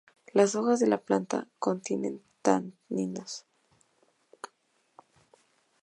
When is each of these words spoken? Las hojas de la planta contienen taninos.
Las 0.33 0.55
hojas 0.55 0.79
de 0.79 0.87
la 0.87 0.97
planta 0.97 1.47
contienen 1.59 2.23
taninos. 2.41 3.45